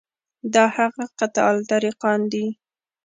دا 0.53 0.65
هغه 0.77 1.03
قطاع 1.19 1.47
الطریقان 1.57 2.19
دي. 2.31 2.45